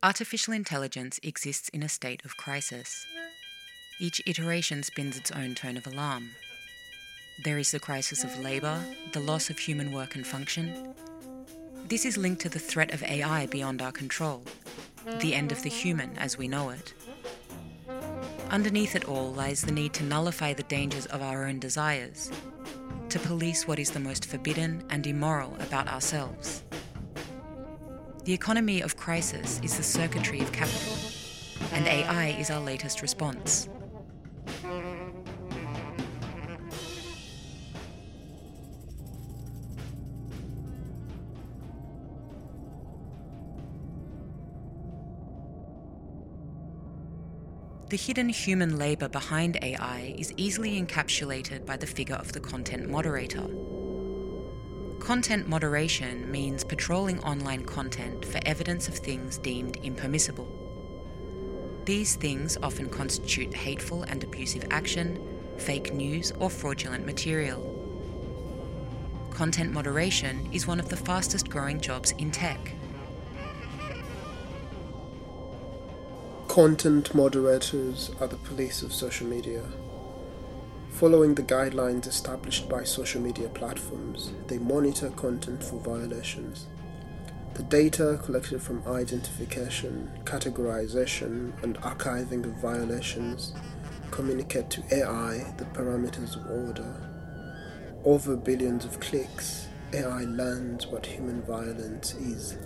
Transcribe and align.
Artificial 0.00 0.54
intelligence 0.54 1.18
exists 1.24 1.68
in 1.70 1.82
a 1.82 1.88
state 1.88 2.24
of 2.24 2.36
crisis. 2.36 3.04
Each 4.00 4.22
iteration 4.26 4.84
spins 4.84 5.16
its 5.16 5.32
own 5.32 5.56
tone 5.56 5.76
of 5.76 5.88
alarm. 5.88 6.30
There 7.42 7.58
is 7.58 7.72
the 7.72 7.80
crisis 7.80 8.22
of 8.22 8.38
labour, 8.38 8.80
the 9.12 9.18
loss 9.18 9.50
of 9.50 9.58
human 9.58 9.90
work 9.90 10.14
and 10.14 10.24
function. 10.24 10.94
This 11.88 12.06
is 12.06 12.16
linked 12.16 12.42
to 12.42 12.48
the 12.48 12.60
threat 12.60 12.94
of 12.94 13.02
AI 13.02 13.46
beyond 13.46 13.82
our 13.82 13.90
control, 13.90 14.44
the 15.18 15.34
end 15.34 15.50
of 15.50 15.64
the 15.64 15.68
human 15.68 16.16
as 16.16 16.38
we 16.38 16.46
know 16.46 16.70
it. 16.70 16.94
Underneath 18.50 18.94
it 18.94 19.06
all 19.06 19.32
lies 19.32 19.62
the 19.62 19.72
need 19.72 19.94
to 19.94 20.04
nullify 20.04 20.52
the 20.52 20.62
dangers 20.62 21.06
of 21.06 21.22
our 21.22 21.44
own 21.44 21.58
desires, 21.58 22.30
to 23.08 23.18
police 23.18 23.66
what 23.66 23.80
is 23.80 23.90
the 23.90 23.98
most 23.98 24.26
forbidden 24.26 24.84
and 24.90 25.08
immoral 25.08 25.56
about 25.58 25.88
ourselves. 25.88 26.62
The 28.28 28.34
economy 28.34 28.82
of 28.82 28.94
crisis 28.94 29.58
is 29.62 29.78
the 29.78 29.82
circuitry 29.82 30.40
of 30.40 30.52
capital, 30.52 30.92
and 31.72 31.86
AI 31.86 32.36
is 32.38 32.50
our 32.50 32.60
latest 32.60 33.00
response. 33.00 33.70
The 47.88 47.96
hidden 47.96 48.28
human 48.28 48.76
labour 48.76 49.08
behind 49.08 49.56
AI 49.62 50.14
is 50.18 50.34
easily 50.36 50.78
encapsulated 50.78 51.64
by 51.64 51.78
the 51.78 51.86
figure 51.86 52.16
of 52.16 52.32
the 52.32 52.40
content 52.40 52.90
moderator. 52.90 53.48
Content 55.00 55.48
moderation 55.48 56.30
means 56.30 56.64
patrolling 56.64 57.18
online 57.20 57.64
content 57.64 58.24
for 58.24 58.40
evidence 58.44 58.88
of 58.88 58.94
things 58.94 59.38
deemed 59.38 59.76
impermissible. 59.82 60.46
These 61.86 62.16
things 62.16 62.58
often 62.62 62.90
constitute 62.90 63.54
hateful 63.54 64.02
and 64.02 64.22
abusive 64.22 64.66
action, 64.70 65.18
fake 65.56 65.94
news, 65.94 66.32
or 66.38 66.50
fraudulent 66.50 67.06
material. 67.06 67.74
Content 69.30 69.72
moderation 69.72 70.46
is 70.52 70.66
one 70.66 70.80
of 70.80 70.90
the 70.90 70.96
fastest 70.96 71.48
growing 71.48 71.80
jobs 71.80 72.12
in 72.18 72.30
tech. 72.30 72.72
Content 76.48 77.14
moderators 77.14 78.10
are 78.20 78.26
the 78.26 78.36
police 78.36 78.82
of 78.82 78.92
social 78.92 79.26
media. 79.26 79.64
Following 80.98 81.36
the 81.36 81.44
guidelines 81.44 82.08
established 82.08 82.68
by 82.68 82.82
social 82.82 83.20
media 83.20 83.48
platforms, 83.50 84.32
they 84.48 84.58
monitor 84.58 85.10
content 85.10 85.62
for 85.62 85.78
violations. 85.78 86.66
The 87.54 87.62
data 87.62 88.18
collected 88.24 88.60
from 88.60 88.82
identification, 88.84 90.10
categorization, 90.24 91.52
and 91.62 91.78
archiving 91.82 92.44
of 92.46 92.60
violations 92.60 93.54
communicate 94.10 94.70
to 94.70 94.82
AI 94.90 95.54
the 95.56 95.66
parameters 95.66 96.34
of 96.34 96.50
order. 96.66 96.92
Over 98.04 98.34
billions 98.34 98.84
of 98.84 98.98
clicks, 98.98 99.68
AI 99.92 100.22
learns 100.22 100.88
what 100.88 101.06
human 101.06 101.42
violence 101.42 102.14
is. 102.14 102.58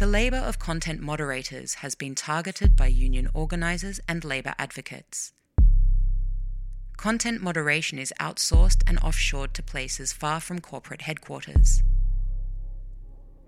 The 0.00 0.06
labour 0.06 0.38
of 0.38 0.58
content 0.58 1.02
moderators 1.02 1.74
has 1.84 1.94
been 1.94 2.14
targeted 2.14 2.74
by 2.74 2.86
union 2.86 3.28
organisers 3.34 4.00
and 4.08 4.24
labour 4.24 4.54
advocates. 4.58 5.34
Content 6.96 7.42
moderation 7.42 7.98
is 7.98 8.10
outsourced 8.18 8.82
and 8.86 8.98
offshored 9.02 9.52
to 9.52 9.62
places 9.62 10.14
far 10.14 10.40
from 10.40 10.60
corporate 10.60 11.02
headquarters. 11.02 11.82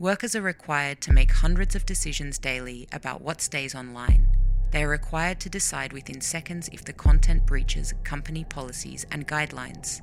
Workers 0.00 0.34
are 0.34 0.42
required 0.42 1.00
to 1.02 1.12
make 1.12 1.30
hundreds 1.30 1.76
of 1.76 1.86
decisions 1.86 2.36
daily 2.36 2.88
about 2.90 3.22
what 3.22 3.40
stays 3.40 3.76
online. 3.76 4.26
They 4.72 4.82
are 4.82 4.88
required 4.88 5.38
to 5.42 5.48
decide 5.48 5.92
within 5.92 6.20
seconds 6.20 6.68
if 6.72 6.84
the 6.84 6.92
content 6.92 7.46
breaches 7.46 7.94
company 8.02 8.42
policies 8.42 9.06
and 9.12 9.24
guidelines. 9.28 10.00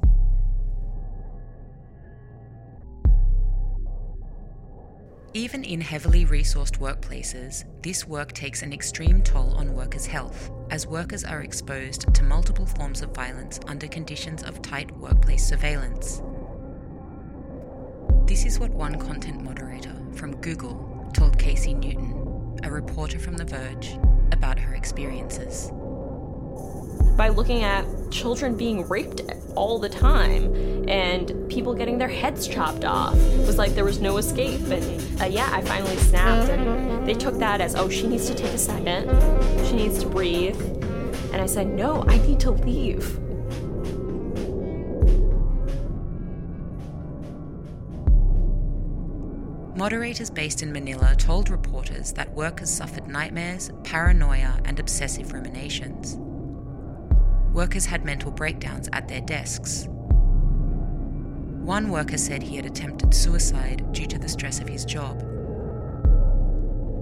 Even 5.34 5.64
in 5.64 5.82
heavily 5.82 6.26
resourced 6.26 6.80
workplaces, 6.80 7.66
this 7.84 8.08
work 8.08 8.32
takes 8.32 8.62
an 8.62 8.72
extreme 8.72 9.22
toll 9.22 9.54
on 9.56 9.74
workers' 9.74 10.06
health, 10.06 10.50
as 10.72 10.88
workers 10.88 11.24
are 11.24 11.42
exposed 11.42 12.12
to 12.14 12.24
multiple 12.24 12.66
forms 12.66 13.02
of 13.02 13.14
violence 13.14 13.60
under 13.68 13.88
conditions 13.88 14.42
of 14.44 14.62
tight 14.62 14.90
workplace 14.98 15.46
surveillance. 15.46 16.22
This 18.26 18.46
is 18.46 18.58
what 18.60 18.72
one 18.72 18.96
content 18.96 19.44
moderator 19.44 19.96
from 20.16 20.36
Google 20.38 21.10
told 21.14 21.38
Casey 21.38 21.74
Newton, 21.74 22.60
a 22.64 22.72
reporter 22.72 23.20
from 23.20 23.36
The 23.36 23.46
Verge, 23.46 23.98
about 24.32 24.58
her 24.58 24.76
experiences 24.76 25.72
by 27.18 27.30
looking 27.30 27.64
at 27.64 27.84
children 28.12 28.56
being 28.56 28.88
raped 28.88 29.22
all 29.56 29.80
the 29.80 29.90
time 29.90 30.54
and 30.88 31.50
people 31.50 31.74
getting 31.74 31.98
their 31.98 32.08
heads 32.08 32.48
chopped 32.48 32.86
off. 32.86 33.16
It 33.16 33.48
was 33.48 33.58
like 33.58 33.74
there 33.74 33.84
was 33.84 34.00
no 34.00 34.18
escape. 34.18 34.62
And 34.68 35.22
uh, 35.22 35.26
yeah, 35.26 35.50
I 35.52 35.62
finally 35.62 35.98
snapped. 35.98 36.50
And 36.50 37.08
they 37.08 37.16
took 37.16 37.40
that 37.40 37.60
as, 37.60 37.76
oh, 37.76 37.90
she 37.90 38.08
needs 38.08 38.28
to 38.28 38.36
take 38.36 38.54
a 38.54 38.58
second. 38.58 39.10
She 39.66 39.74
needs 39.74 40.00
to 40.04 40.08
breathe. 40.08 40.62
And 41.34 41.42
I 41.42 41.48
said, 41.48 41.68
no, 41.68 42.06
I 42.08 42.20
need 42.20 42.40
to 42.42 42.52
leave. 42.52 43.20
Moderators 49.76 50.30
based 50.30 50.64
in 50.64 50.72
Manila 50.72 51.16
told 51.18 51.50
reporters 51.50 52.12
that 52.14 52.34
workers 52.34 52.70
suffered 52.70 53.08
nightmares, 53.08 53.72
paranoia, 53.84 54.60
and 54.66 54.80
obsessive 54.80 55.34
ruminations 55.34 56.18
workers 57.58 57.88
had 57.88 58.06
mental 58.06 58.30
breakdowns 58.30 58.88
at 58.94 59.08
their 59.08 59.20
desks. 59.20 59.88
One 61.66 61.90
worker 61.90 62.20
said 62.20 62.44
he 62.44 62.56
had 62.56 62.68
attempted 62.68 63.16
suicide 63.16 63.92
due 63.94 64.06
to 64.06 64.20
the 64.20 64.30
stress 64.30 64.60
of 64.60 64.70
his 64.70 64.86
job. 64.86 65.24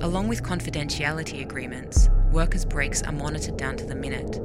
Along 0.01 0.29
with 0.29 0.43
confidentiality 0.43 1.41
agreements, 1.41 2.09
workers' 2.31 2.63
breaks 2.63 3.03
are 3.03 3.11
monitored 3.11 3.57
down 3.57 3.75
to 3.75 3.85
the 3.85 3.95
minute. 3.95 4.39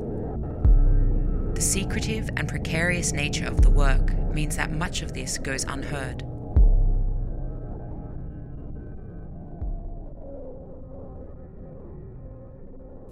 The 1.55 1.63
secretive 1.63 2.29
and 2.37 2.49
precarious 2.49 3.13
nature 3.13 3.47
of 3.47 3.63
the 3.63 3.71
work 3.71 4.13
means 4.35 4.57
that 4.57 4.73
much 4.73 5.03
of 5.03 5.13
this 5.15 5.39
goes 5.39 5.63
unheard. 5.63 6.25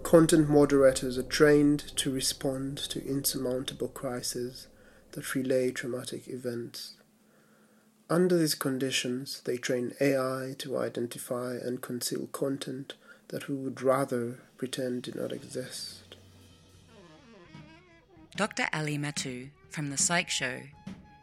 Content 0.09 0.49
moderators 0.49 1.19
are 1.19 1.23
trained 1.23 1.81
to 1.97 2.11
respond 2.11 2.79
to 2.79 3.07
insurmountable 3.07 3.89
crises 3.89 4.67
that 5.13 5.35
relay 5.35 5.71
traumatic 5.71 6.27
events. 6.29 6.95
Under 8.09 8.39
these 8.39 8.55
conditions, 8.55 9.43
they 9.43 9.59
train 9.59 9.93
AI 10.01 10.55
to 10.61 10.79
identify 10.79 11.57
and 11.57 11.83
conceal 11.83 12.27
content 12.29 12.95
that 13.29 13.51
we 13.51 13.55
would 13.55 13.83
rather 13.83 14.39
pretend 14.57 15.03
did 15.03 15.15
not 15.15 15.31
exist. 15.31 16.17
Dr. 18.35 18.67
Ali 18.73 18.97
Mattu 18.97 19.51
from 19.69 19.91
The 19.91 19.99
Psych 19.99 20.31
Show 20.31 20.61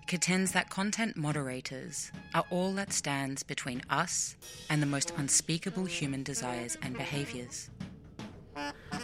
contends 0.05 0.51
that 0.51 0.69
content 0.69 1.17
moderators 1.17 2.11
are 2.35 2.45
all 2.51 2.71
that 2.73 2.93
stands 2.93 3.41
between 3.41 3.81
us 3.89 4.35
and 4.69 4.79
the 4.79 4.85
most 4.85 5.11
unspeakable 5.17 5.85
human 5.85 6.21
desires 6.21 6.77
and 6.83 6.95
behaviors. 6.95 7.71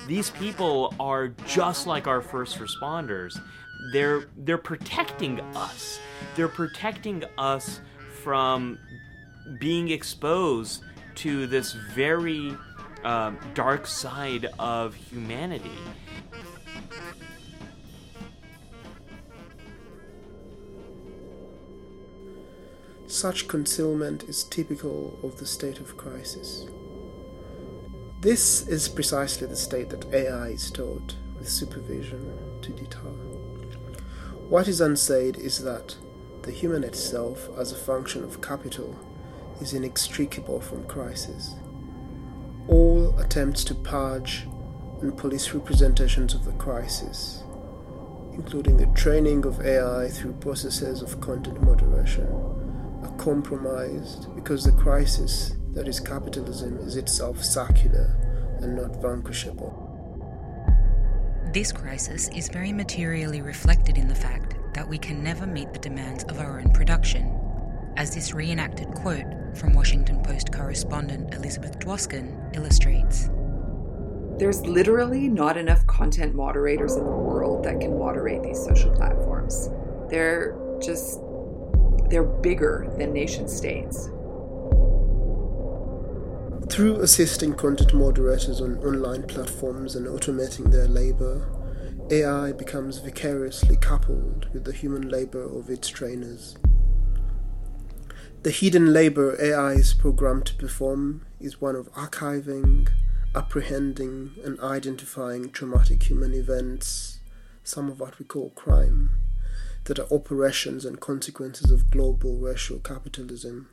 These 0.07 0.31
people 0.31 0.93
are 0.99 1.29
just 1.47 1.87
like 1.87 2.07
our 2.07 2.21
first 2.21 2.59
responders. 2.59 3.39
They're 3.91 4.25
they're 4.37 4.57
protecting 4.57 5.39
us. 5.55 5.99
They're 6.35 6.47
protecting 6.47 7.23
us 7.37 7.81
from 8.23 8.77
being 9.59 9.89
exposed 9.89 10.83
to 11.15 11.47
this 11.47 11.73
very 11.73 12.55
uh, 13.03 13.31
dark 13.53 13.87
side 13.87 14.47
of 14.59 14.95
humanity. 14.95 15.71
Such 23.07 23.47
concealment 23.47 24.23
is 24.23 24.45
typical 24.45 25.19
of 25.21 25.37
the 25.37 25.45
state 25.45 25.79
of 25.79 25.97
crisis. 25.97 26.65
This 28.21 28.67
is 28.67 28.87
precisely 28.87 29.47
the 29.47 29.55
state 29.55 29.89
that 29.89 30.13
AI 30.13 30.49
is 30.49 30.69
taught 30.69 31.15
with 31.39 31.49
supervision 31.49 32.31
to 32.61 32.71
deter. 32.71 32.99
What 34.47 34.67
is 34.67 34.79
unsaid 34.79 35.37
is 35.37 35.63
that 35.63 35.95
the 36.43 36.51
human 36.51 36.83
itself, 36.83 37.49
as 37.57 37.71
a 37.71 37.75
function 37.75 38.23
of 38.23 38.39
capital, 38.39 38.95
is 39.59 39.73
inextricable 39.73 40.61
from 40.61 40.83
crisis. 40.83 41.55
All 42.67 43.17
attempts 43.17 43.63
to 43.63 43.73
purge 43.73 44.45
and 45.01 45.17
police 45.17 45.51
representations 45.51 46.35
of 46.35 46.45
the 46.45 46.51
crisis, 46.51 47.41
including 48.33 48.77
the 48.77 48.85
training 48.93 49.45
of 49.45 49.65
AI 49.65 50.09
through 50.09 50.33
processes 50.33 51.01
of 51.01 51.19
content 51.21 51.59
moderation, 51.63 52.27
are 53.01 53.15
compromised 53.17 54.27
because 54.35 54.63
the 54.63 54.73
crisis 54.73 55.53
that 55.73 55.87
is 55.87 55.99
capitalism 55.99 56.77
is 56.79 56.97
itself 56.97 57.43
circular 57.43 58.15
and 58.61 58.75
not 58.75 59.01
vanquishable. 59.01 59.87
This 61.53 61.71
crisis 61.71 62.29
is 62.29 62.49
very 62.49 62.71
materially 62.71 63.41
reflected 63.41 63.97
in 63.97 64.07
the 64.07 64.15
fact 64.15 64.55
that 64.73 64.87
we 64.87 64.97
can 64.97 65.23
never 65.23 65.45
meet 65.45 65.73
the 65.73 65.79
demands 65.79 66.23
of 66.25 66.39
our 66.39 66.59
own 66.59 66.71
production, 66.71 67.37
as 67.97 68.13
this 68.13 68.33
reenacted 68.33 68.87
quote 68.93 69.25
from 69.55 69.73
Washington 69.73 70.23
Post 70.23 70.53
correspondent 70.53 71.33
Elizabeth 71.33 71.77
Dwoskin 71.79 72.55
illustrates. 72.55 73.29
There's 74.37 74.61
literally 74.65 75.27
not 75.27 75.57
enough 75.57 75.85
content 75.87 76.33
moderators 76.33 76.95
in 76.95 77.03
the 77.03 77.11
world 77.11 77.63
that 77.65 77.81
can 77.81 77.99
moderate 77.99 78.43
these 78.43 78.63
social 78.63 78.91
platforms. 78.91 79.69
They're 80.09 80.57
just, 80.81 81.19
they're 82.09 82.23
bigger 82.23 82.93
than 82.97 83.13
nation 83.13 83.47
states. 83.47 84.09
Through 86.71 87.01
assisting 87.01 87.55
content 87.55 87.93
moderators 87.93 88.61
on 88.61 88.77
online 88.77 89.23
platforms 89.23 89.93
and 89.93 90.07
automating 90.07 90.71
their 90.71 90.87
labor, 90.87 91.45
AI 92.09 92.53
becomes 92.53 92.99
vicariously 92.99 93.75
coupled 93.75 94.47
with 94.53 94.63
the 94.63 94.71
human 94.71 95.09
labor 95.09 95.43
of 95.43 95.69
its 95.69 95.89
trainers. 95.89 96.55
The 98.43 98.51
hidden 98.51 98.93
labor 98.93 99.35
AI 99.37 99.73
is 99.73 99.93
programmed 99.93 100.45
to 100.45 100.55
perform 100.55 101.25
is 101.41 101.59
one 101.59 101.75
of 101.75 101.91
archiving, 101.91 102.87
apprehending, 103.35 104.31
and 104.41 104.57
identifying 104.61 105.51
traumatic 105.51 106.03
human 106.03 106.33
events, 106.33 107.19
some 107.65 107.89
of 107.89 107.99
what 107.99 108.17
we 108.17 108.23
call 108.23 108.51
crime, 108.51 109.09
that 109.83 109.99
are 109.99 110.13
operations 110.13 110.85
and 110.85 111.01
consequences 111.01 111.69
of 111.69 111.91
global 111.91 112.37
racial 112.37 112.79
capitalism. 112.79 113.67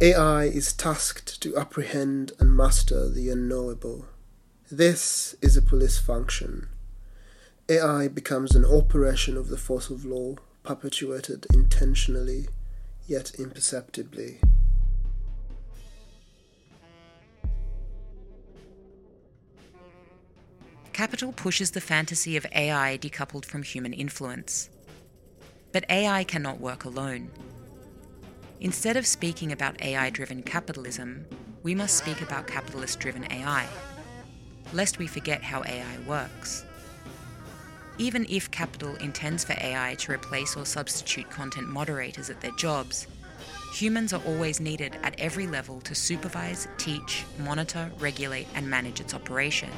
AI 0.00 0.44
is 0.44 0.72
tasked 0.72 1.40
to 1.40 1.56
apprehend 1.56 2.30
and 2.38 2.56
master 2.56 3.08
the 3.08 3.30
unknowable. 3.30 4.06
This 4.70 5.34
is 5.42 5.56
a 5.56 5.62
police 5.62 5.98
function. 5.98 6.68
AI 7.68 8.06
becomes 8.06 8.54
an 8.54 8.64
operation 8.64 9.36
of 9.36 9.48
the 9.48 9.56
force 9.56 9.90
of 9.90 10.04
law, 10.04 10.36
perpetuated 10.62 11.48
intentionally, 11.52 12.46
yet 13.08 13.32
imperceptibly. 13.40 14.38
Capital 20.92 21.32
pushes 21.32 21.72
the 21.72 21.80
fantasy 21.80 22.36
of 22.36 22.46
AI 22.54 22.98
decoupled 23.02 23.44
from 23.44 23.64
human 23.64 23.92
influence. 23.92 24.70
But 25.72 25.90
AI 25.90 26.22
cannot 26.22 26.60
work 26.60 26.84
alone. 26.84 27.30
Instead 28.60 28.96
of 28.96 29.06
speaking 29.06 29.52
about 29.52 29.80
AI 29.82 30.10
driven 30.10 30.42
capitalism, 30.42 31.24
we 31.62 31.76
must 31.76 31.96
speak 31.96 32.20
about 32.20 32.48
capitalist 32.48 32.98
driven 32.98 33.30
AI, 33.30 33.68
lest 34.72 34.98
we 34.98 35.06
forget 35.06 35.42
how 35.44 35.62
AI 35.62 35.98
works. 36.08 36.64
Even 37.98 38.26
if 38.28 38.50
capital 38.50 38.96
intends 38.96 39.44
for 39.44 39.52
AI 39.60 39.94
to 40.00 40.12
replace 40.12 40.56
or 40.56 40.66
substitute 40.66 41.30
content 41.30 41.68
moderators 41.68 42.30
at 42.30 42.40
their 42.40 42.52
jobs, 42.52 43.06
humans 43.74 44.12
are 44.12 44.22
always 44.26 44.58
needed 44.58 44.98
at 45.04 45.18
every 45.20 45.46
level 45.46 45.80
to 45.82 45.94
supervise, 45.94 46.66
teach, 46.78 47.24
monitor, 47.38 47.90
regulate, 48.00 48.48
and 48.56 48.68
manage 48.68 49.00
its 49.00 49.14
operation. 49.14 49.70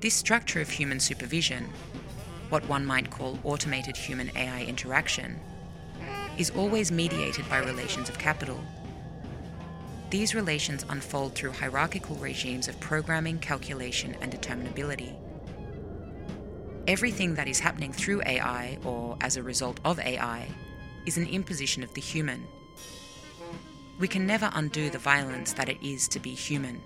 This 0.00 0.14
structure 0.14 0.62
of 0.62 0.70
human 0.70 1.00
supervision, 1.00 1.68
what 2.48 2.66
one 2.66 2.86
might 2.86 3.10
call 3.10 3.38
automated 3.44 3.96
human 3.96 4.34
AI 4.34 4.64
interaction, 4.64 5.38
is 6.40 6.50
always 6.56 6.90
mediated 6.90 7.46
by 7.50 7.58
relations 7.58 8.08
of 8.08 8.18
capital. 8.18 8.58
These 10.08 10.34
relations 10.34 10.86
unfold 10.88 11.34
through 11.34 11.52
hierarchical 11.52 12.16
regimes 12.16 12.66
of 12.66 12.80
programming, 12.80 13.38
calculation, 13.38 14.16
and 14.22 14.32
determinability. 14.32 15.14
Everything 16.88 17.34
that 17.34 17.46
is 17.46 17.60
happening 17.60 17.92
through 17.92 18.22
AI, 18.24 18.78
or 18.86 19.18
as 19.20 19.36
a 19.36 19.42
result 19.42 19.80
of 19.84 20.00
AI, 20.00 20.48
is 21.04 21.18
an 21.18 21.26
imposition 21.26 21.82
of 21.82 21.92
the 21.92 22.00
human. 22.00 22.46
We 23.98 24.08
can 24.08 24.26
never 24.26 24.50
undo 24.54 24.88
the 24.88 24.98
violence 24.98 25.52
that 25.52 25.68
it 25.68 25.76
is 25.82 26.08
to 26.08 26.20
be 26.20 26.30
human. 26.30 26.80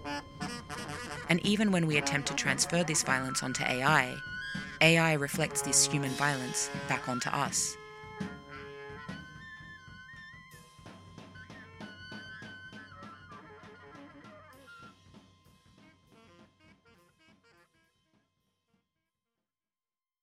And 1.29 1.39
even 1.47 1.71
when 1.71 1.87
we 1.87 1.97
attempt 1.97 2.27
to 2.27 2.35
transfer 2.35 2.83
this 2.83 3.05
violence 3.05 3.41
onto 3.45 3.63
AI, 3.63 4.17
AI 4.81 5.13
reflects 5.13 5.63
this 5.63 5.87
human 5.87 6.11
violence 6.11 6.71
back 6.89 7.09
onto 7.09 7.29
us. 7.29 7.77